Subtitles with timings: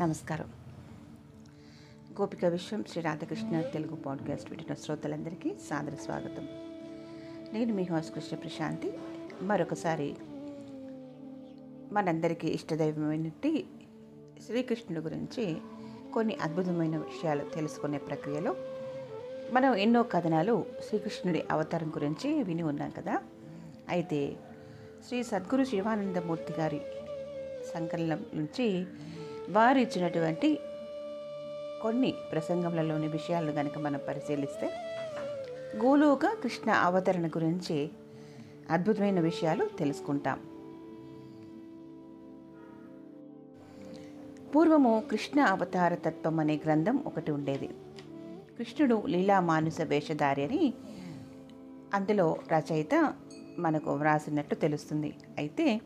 [0.00, 0.52] నమస్కారం.
[2.20, 6.48] గోపిక విశ్వం శ్రీ రాధాకృష్ణ తెలుగు పాడ్కాస్ట్ వింటున్న శ్రోతలందరికీ సాదర స్వాగతం.
[7.52, 8.92] నేను మీ హోస్ కృష్ణ ప్రశాంతి.
[9.42, 10.16] మరొకసారి
[11.92, 13.66] మనందరికీ ఇష్టదైవమైనటి
[14.46, 15.56] శ్రీకృష్ణుడి గురించి
[16.14, 18.56] కొన్ని అద్భుతమైన విషయాలు తెలుసుకునే ప్రక్రియలో
[19.52, 23.22] మనం ఎన్నో కథనాలు శ్రీకృష్ణుడి అవతారం గురించి విని ఉన్నాం కదా.
[23.88, 24.36] అయితే
[25.08, 26.80] శ్రీ సద్గురు శివానందమూర్తి గారి
[27.74, 28.86] సంకలనం నుంచి
[29.50, 30.58] వారు ఇచ్చినటువంటి
[31.82, 34.70] కొన్ని ప్రసంగములలోని విషయాలను కనుక మనం పరిశీలిస్తే
[35.76, 37.90] గోలోక కృష్ణ అవతరణ గురించి
[38.70, 40.40] అద్భుతమైన విషయాలు తెలుసుకుంటాం.
[44.54, 47.68] పూర్వము కృష్ణ అవతార తత్వం అనే గ్రంథం ఒకటి ఉండేది.
[48.58, 50.74] కృష్ణుడు లీలా మానుస వేషధారి అని
[51.94, 53.14] అందులో రచయిత
[53.58, 55.14] మనకు వ్రాసినట్టు తెలుస్తుంది.
[55.38, 55.80] అయితే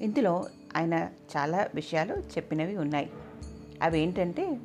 [0.00, 0.44] ఇందులో
[0.76, 3.10] ఆయన చాలా విషయాలు చెప్పినవి ఉన్నాయి.
[3.82, 4.56] అవి ఏంటంటే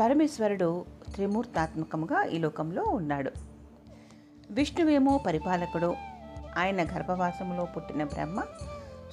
[0.00, 3.30] పరమేశ్వరుడు త్రిమూర్తాత్మకముగా ఈ లోకంలో ఉన్నాడు.
[4.50, 5.94] విష్ణువేమో పరిపాలకుడు.
[6.58, 8.42] ఆయన గర్భవాసములో పుట్టిన బ్రహ్మ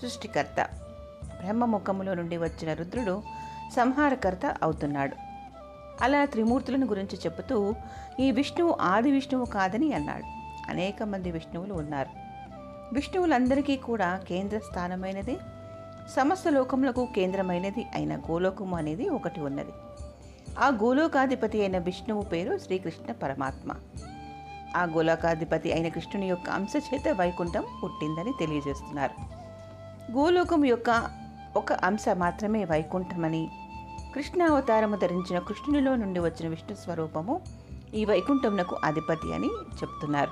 [0.01, 0.67] సృష్టికర్త.
[1.41, 3.23] బ్రహ్మ ముఖములో నుండి వచ్చిన రుద్రుడు
[3.75, 5.15] సంహారకర్త అవుతున్నాడు.
[6.01, 7.73] అలా త్రిమూర్తులను గురించి చెబుతూ
[8.19, 10.23] ఈ విష్ణువు ఆది విష్ణువు కాదని అన్నాడు.
[10.71, 12.09] అనేక మంది విష్ణువులు ఉన్నారు.
[12.95, 15.37] విష్ణువులందరికీ కూడా కేంద్ర స్థానమైనది.
[16.15, 19.71] సమస్త లోకములకు కేంద్రమైనది అయిన గోలోకము అనేది ఒకటి ఉన్నది.
[20.59, 23.71] ఆ గోలోకాధిపతి అయిన విష్ణువు పేరు శ్రీకృష్ణ పరమాత్మ.
[24.75, 29.15] ఆ గోలోకాధిపతి అయిన కృష్ణుని యొక్క అంశ చేత వైకుంఠం పుట్టిందని తెలియజేస్తున్నారు.
[30.11, 31.09] గోలోకం యొక్క
[31.55, 33.49] ఒక అంశ మాత్రమే వైకుంఠమని
[34.15, 37.41] కృష్ణ అవతారము ధరించిన కృష్ణునిలో నుండి వచ్చిన విష్ణు స్వరూపము
[37.93, 40.31] ఈ వైకుంఠమునకు అధిపతి అని చెప్తున్నారు.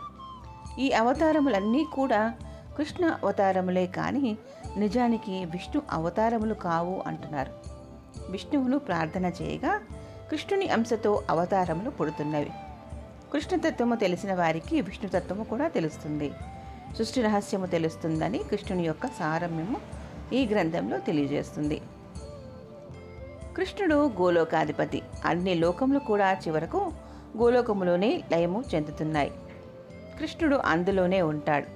[0.79, 2.33] ఈ అవతారములన్నీ కూడా
[2.77, 4.37] కృష్ణ అవతారములే కానీ
[4.77, 7.51] నిజానికి విష్ణు అవతారములు కావు అంటున్నారు.
[8.31, 9.81] విష్ణువును ప్రార్థన చేయగా
[10.31, 12.49] కృష్ణుని అంశతో అవతారములు పుడుతున్నవి.
[13.33, 16.31] కృష్ణతత్వము తెలిసిన వారికి విష్ణుతత్వము కూడా తెలుస్తుంది.
[16.97, 19.77] సృష్టి రహస్యము తెలుస్తుందని కృష్ణుని యొక్క సారమ్యము
[20.33, 21.81] ఈ గ్రంథంలో తెలియజేస్తుంది.
[23.57, 25.01] కృష్ణుడు గోలోకాధిపతి.
[25.25, 26.91] అన్ని లోకములు కూడా చివరకు
[27.37, 29.29] గోలోకములోనే లయము చెందుతున్నాయి.
[30.19, 31.74] కృష్ణుడు అందులోనే ఉంటాడు.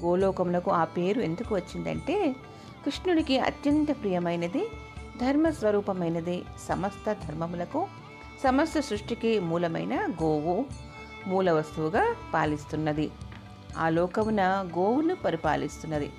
[0.00, 2.36] గోలోకములకు ఆ పేరు ఎందుకు వచ్చిందంటే
[2.84, 4.68] కృష్ణుడికి అత్యంత ప్రియమైనది
[5.20, 7.86] ధర్మస్వరూపమైనది సమస్త ధర్మములకు
[8.44, 10.64] సమస్త సృష్టికి మూలమైన గోవు
[11.26, 13.10] మూల వస్తువుగా పాలిస్తున్నది.
[13.78, 16.12] ఆ లోకమున గోవును పరిపాలిస్తున్నది.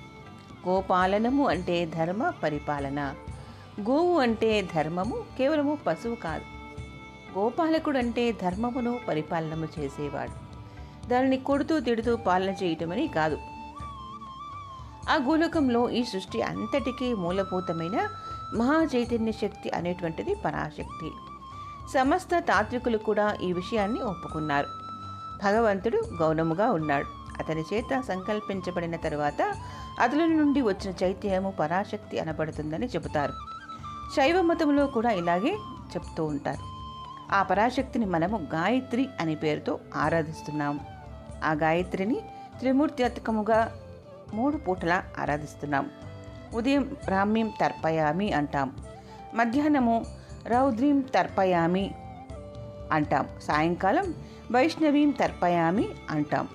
[0.68, 3.14] గోపాలనము అంటే ధర్మ పరిపాలన.
[3.80, 6.44] గోవు అంటే ధర్మము కేవలము పశువు కాదు.
[7.38, 10.44] గోపాలకుడు అంటే ధర్మమును పరిపాలనము చేసేవాడు.
[11.08, 13.38] దానిని కొడుతూ తిడుతూ పాలన చేయటమని కాదు.
[15.10, 18.08] ఆ గోలోకంలో ఈ సృష్టి అంతటికీ మూలభూతమైన
[18.54, 21.10] మహా చైతన్య శక్తి అనేటువంటిది పరాశక్తి.
[21.94, 24.66] సమస్త తాత్వికులు కూడా ఈ విషయాన్ని ఒప్పుకున్నారు.
[25.44, 27.06] భగవంతుడు గౌనముగా ఉన్నాడు.
[27.38, 29.54] అతని చేత సంకల్పించబడిన తరువాత
[30.00, 33.32] అతని నుండి వచ్చిన చైత్యము పరాశక్తి అనబడుతుందని చెబుతారు.
[34.16, 35.54] శైవ మతంలో కూడా ఇలాగే
[35.96, 36.74] చెప్తూ ఉంటారు.
[37.34, 40.80] ఆ పరాశక్తిని మనము గాయత్రి అనే పేరుతో ఆరాధిస్తున్నాము.
[41.44, 42.20] ఆ గాయత్రిని
[42.58, 43.76] త్రిమూర్త్యాత్మకముగా
[44.32, 45.90] మూడు పూటలా ఆరాధిస్తున్నాం.
[46.54, 48.76] ఉదయం రామ్యం తర్పయామి అంటాం.
[49.34, 50.04] మధ్యాహ్నము
[50.46, 51.94] రౌద్రీం తర్పయామి
[52.92, 53.26] అంటాం.
[53.42, 54.14] సాయంకాలం
[54.52, 56.48] వైష్ణవీం తర్పయామి అంటాం.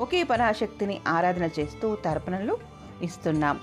[0.00, 2.58] ఒకే పరాశక్తిని ఆరాధన చేస్తూ తర్పణలు
[3.02, 3.60] ఇస్తున్నాం.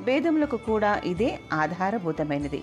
[0.00, 2.62] వేదములకు కూడా ఇదే ఆధారభూతమైనది.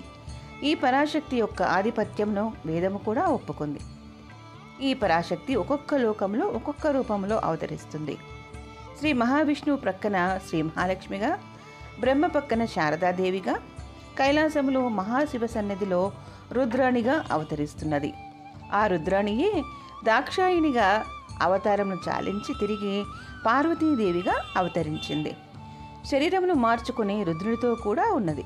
[0.64, 3.80] ఈ పరాశక్తి యొక్క ఆధిపత్యంను వేదము కూడా ఒప్పుకుంది.
[4.82, 8.18] ఈ పరాశక్తి ఒక్కొక్క లోకంలో ఒక్కొక్క రూపంలో అవతరిస్తుంది.
[9.00, 11.40] శ్రీ మహావిష్ణువు ప్రక్కన శ్రీ మహాలక్ష్మిగా
[12.00, 13.54] బ్రహ్మ పక్కన శారదాదేవిగా
[14.18, 16.12] కైలాసములో మహాశివ సన్నిధిలో
[16.52, 18.14] రుద్రాణిగా అవతరిస్తున్నది.
[18.74, 19.64] ఆ రుద్రాణియే
[20.04, 21.06] దాక్షాయినిగా
[21.42, 23.04] అవతారమును చాలించి తిరిగి
[23.46, 25.38] పార్వతీదేవిగా అవతరించింది.
[26.12, 28.46] శరీరమును మార్చుకుని రుద్రునితో కూడా ఉన్నది.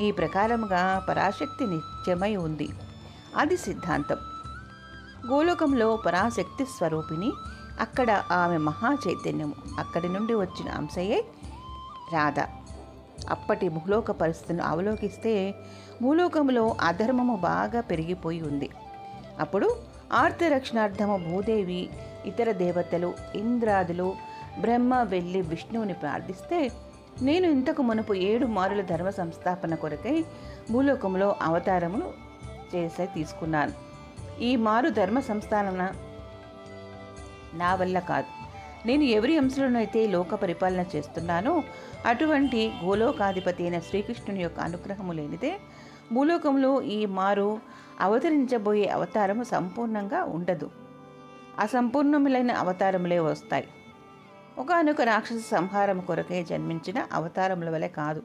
[0.00, 2.68] ఈ ప్రకారముగా పరాశక్తి నిత్యమై ఉంది.
[3.36, 4.16] అది సిద్ధాంతం.
[5.26, 7.32] గోలోకంలో పరాశక్తి స్వరూపిణి
[7.80, 9.54] అక్కడ ఆమె మహా చైతన్యము.
[9.78, 11.24] అక్కడి నుండి వచ్చిన అంశయే
[12.12, 12.40] రాధ.
[13.28, 15.54] అప్పటి భూలోక పరిస్థితిని అవలోకిస్తే
[16.02, 18.68] భూలోకంలో అధర్మము బాగా పెరిగిపోయి ఉంది.
[19.40, 19.76] అప్పుడు
[20.12, 21.88] ఆర్తరక్షణార్థము భూదేవి
[22.26, 24.16] ఇతర దేవతలు ఇంద్రాదులు
[24.60, 26.70] బ్రహ్మ వెళ్ళి విష్ణువుని ప్రార్థిస్తే
[27.22, 30.24] నేను ఇంతకు మునుపు ఏడు మారుల ధర్మ సంస్థాపన కొరకై
[30.70, 32.12] భూలోకంలో అవతారమును
[32.74, 33.72] చేసే తీసుకున్నాను.
[34.42, 35.92] ఈ మారు ధర్మ సంస్థాపన
[37.54, 38.26] నా వల్ల కాదు.
[38.86, 41.62] నేను ఎవరి అంశంలోనైతే లోక పరిపాలన చేస్తున్నానో
[42.06, 45.58] అటువంటి గోలోకాధిపతి అయిన శ్రీకృష్ణుని యొక్క అనుగ్రహము లేనిదే
[46.12, 47.60] భూలోకంలో ఈ మారు
[48.00, 50.70] అవతరించబోయే అవతారము సంపూర్ణంగా ఉండదు.
[51.58, 53.68] అసంపూర్ణములైన అవతారములే వస్తాయి.
[54.58, 58.22] ఒకనొక రాక్షస సంహారం కొరకే జన్మించిన అవతారముల వలె కాదు.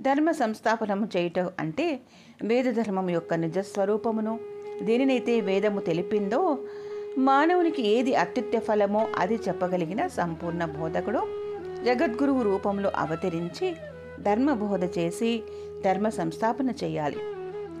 [0.00, 2.00] ధర్మ సంస్థాపనము చేయటం అంటే
[2.42, 4.40] వేద ధర్మం యొక్క నిజస్వరూపమును
[4.82, 6.58] దేనినైతే వేదము తెలిపిందో
[7.18, 11.22] మానవునికి ఏది అత్యుత్య ఫలమో అది చెప్పగలిగిన సంపూర్ణ బోధకుడు.
[11.84, 13.76] జగద్గురువు రూపంలో అవతరించి
[14.20, 15.42] ధర్మ బోధ చేసి
[15.84, 17.16] ధర్మ సంస్థాపన చేయాలి.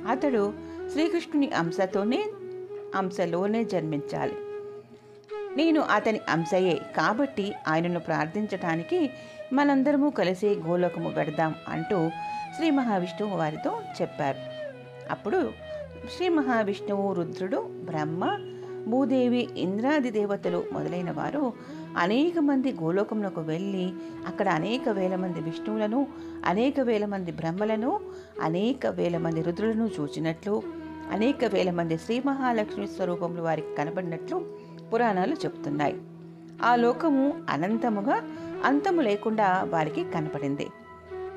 [0.08, 0.52] అతడు
[0.92, 2.24] శ్రీకృష్ణుని అంశతోనే
[2.94, 4.36] అంశలోనే జన్మించాలి.
[5.56, 9.10] నేను అతని అంశయే కాబట్టి ఆయనను ప్రార్థించటానికి
[9.52, 12.10] మనందరము కలిసి గోలోకము పెడదాం అంటూ
[12.56, 14.38] శ్రీ మహావిష్ణువు వారితో చెప్పారు.
[15.10, 15.52] అప్పుడు
[16.16, 18.24] శ్రీ మహావిష్ణువు రుద్రుడు బ్రహ్మ
[18.88, 21.52] భూదేవి ఇంద్రాది దేవతలు మొదలైన వారు
[21.96, 23.90] అనేక మంది గోలోకమునకు వెళ్ళి
[24.26, 26.06] అక్కడ అనేక వేల మంది విష్ణువులను
[26.44, 28.00] అనేక వేల మంది బ్రహ్మలను
[28.42, 30.62] అనేక వేల మంది రుద్రులను చూచినట్లు
[31.10, 34.38] అనేక వేల మంది శ్రీ మహాలక్ష్మి స్వరూపములు వారికి కనబడినట్లు
[34.92, 35.96] పురాణాలు చెప్తున్నాయి
[36.64, 38.22] ఆ లోకము అనంతముగా
[38.64, 40.66] అంతము లేకుండా వారికి కనపడింది.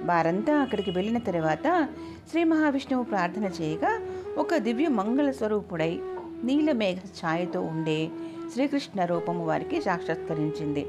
[0.04, 1.88] వారంతా అక్కడికి వెళ్ళిన తర్వాత
[2.30, 3.92] శ్రీ మహావిష్ణువు ప్రార్థన చేయగా
[4.38, 6.02] ఒక దివ్య మంగళ స్వరూపుడై
[6.44, 8.10] నీలమేఘ ఛాయతో ఉండే
[8.54, 10.86] శ్రీకృష్ణ రూపము వారికి సాక్షాత్కరించింది.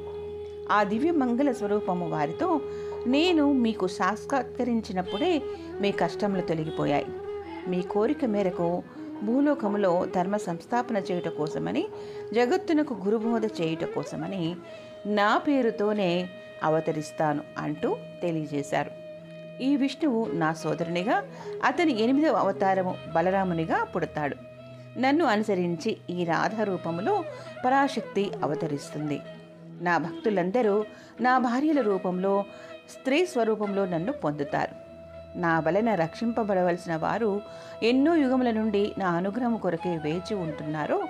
[0.70, 2.60] ఆ దివ్య మంగళ స్వరూపము వారితో
[3.06, 5.42] నేను మీకు సాక్షాత్కరించినప్పుడే
[5.80, 7.06] మీ కష్టములు తొలగిపోయాయి.
[7.68, 8.82] మీ కోరిక మేరకు
[9.22, 11.88] భూలోకములో ధర్మ సంస్థాపన చేయుట కోసమని
[12.34, 14.56] జగత్తునకు గురుబోధ చేయుట కోసమని
[15.06, 16.28] నా పేరుతోనే
[16.62, 18.90] అవతరిస్తాను అంటూ తెలియజేశారు.
[19.62, 21.24] ఈ విష్ణువు నా సోదరునిగా
[21.64, 24.36] అతని ఎనిమిదవ అవతారము బలరామునిగా పుడతాడు.
[24.98, 27.24] నన్ను అనుసరించి ఈ రాధారూపములో
[27.64, 29.20] పరాశక్తి అవతరిస్తుంది.
[29.80, 30.84] నా భక్తులందరూ
[31.20, 32.44] నా భార్యల రూపంలో
[32.90, 34.90] స్త్రీ స్వరూపంలో నన్ను పొందుతారు.
[35.38, 37.40] నా వలన రక్షింపబడవలసిన వారు
[37.82, 41.02] ఎన్నో యుగముల నుండి నా అనుగ్రహం కొరకే వేచి ఉంటున్నారో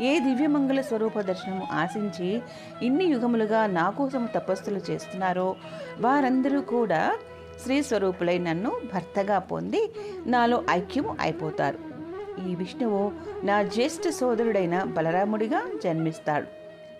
[0.00, 2.42] ఏ దివ్యమంగళ స్వరూప దర్శనము ఆశించి
[2.82, 5.56] ఇన్ని యుగములుగా నా కోసం తపస్సులు చేస్తున్నారో
[6.00, 7.18] వారందరూ కూడా
[7.60, 9.92] స్త్రీ స్వరూపులై నన్ను భర్తగా పొంది
[10.26, 11.87] నాలో ఐక్యము అయిపోతారు.
[12.46, 13.12] ఈ విష్ణువు
[13.44, 16.46] నా జ్యేష్ఠ సోదరుడైన బలరాముడిగా జన్మిస్తాడు.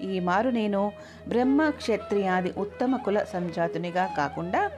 [0.04, 0.92] ఈ మారు నేను
[1.28, 4.70] బ్రహ్మ క్షత్రియాది ఉత్తమ కుల సంజాతునిగా కాకుండా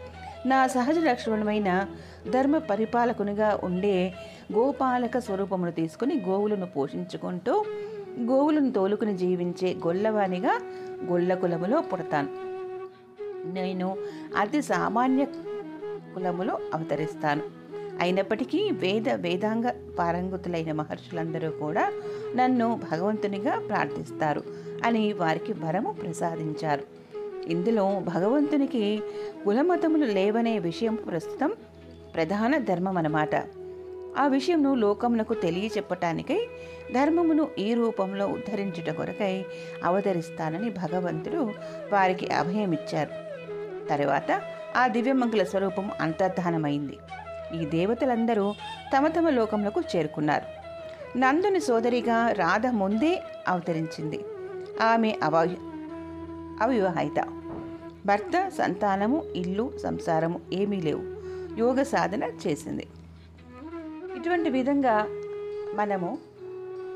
[0.47, 1.87] నా సహజ లక్షణమైన
[2.31, 4.15] ధర్మ పరిపాలకునిగా ఉండే
[4.53, 7.65] గోపాలక స్వరూపమును తీసుకుని గోవులను పోషించుకుంటూ
[8.21, 10.61] గోవులను తోలుకుని జీవించే గొల్లవానిగా
[11.05, 12.29] గొల్ల కులములో పుడతాను.
[13.53, 13.97] నేను
[14.39, 15.25] అతి సామాన్య
[16.15, 17.60] కులములో అవతరిస్తాను.
[18.01, 19.65] అయినప్పటికీ వేద వేదాంగ
[19.99, 21.93] పారంగుతులైన మహర్షులందరూ కూడా
[22.37, 24.43] నన్ను భగవంతునిగా ప్రార్థిస్తారు
[24.85, 26.83] అని వారికి వరము ప్రసాదించారు.
[27.47, 29.03] ఇందులో భగవంతునికి
[29.45, 31.53] కులమతములు లేవనే విషయం ప్రస్తుతం
[32.15, 33.35] ప్రధాన ధర్మం అన్నమాట
[34.19, 36.47] ఆ విషయంను లోకమునకు తెలియచెప్పటానికై
[36.95, 39.45] ధర్మమును ఈ రూపంలో ఉద్ధరించుట కొరకై
[39.85, 41.51] అవతరిస్తానని భగవంతుడు
[41.93, 43.11] వారికి అభయమిచ్చారు.
[43.89, 44.43] తరువాత
[44.77, 46.97] ఆ దివ్యమంగళ స్వరూపం అంతర్ధానమైంది.
[47.55, 48.55] ఈ దేవతలందరూ
[48.97, 50.61] తమ తమ లోకములకు చేరుకున్నారు.
[51.19, 54.25] నందుని సోదరిగా రాధ ముందే అవతరించింది.
[54.83, 55.57] ఆమె అవ
[56.61, 57.25] అవివాహిత.
[58.07, 61.03] భర్త సంతానము ఇల్లు సంసారము ఏమీ లేవు.
[61.59, 62.87] యోగ సాధన చేసింది.
[64.17, 65.07] ఇటువంటి విధంగా
[65.75, 66.19] మనము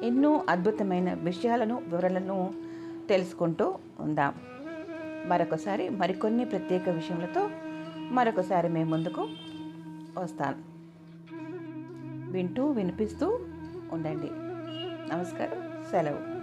[0.02, 2.54] ఎన్నో అద్భుతమైన విషయాలను వివరాలను
[3.08, 4.34] తెలుసుకుంటూ ఉందాం.
[5.26, 7.50] మరొకసారి మరికొన్ని ప్రత్యేక విషయములతో
[8.10, 9.28] మరొకసారి మేము ముందుకు
[10.18, 10.74] వస్తాను.
[12.32, 13.40] వింటూ వినిపిస్తూ
[13.92, 14.30] ఉండండి.
[15.14, 15.84] నమస్కారం.
[15.90, 16.33] సెలవు.